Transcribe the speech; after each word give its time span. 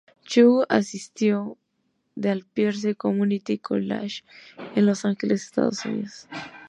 Chou 0.23 0.65
asistió 0.67 1.59
al 2.23 2.43
Pierce 2.43 2.95
Community 2.95 3.59
College 3.59 4.23
en 4.73 4.87
Los 4.87 5.05
Ángeles, 5.05 5.43
Estados 5.43 5.85
Unidos. 5.85 6.27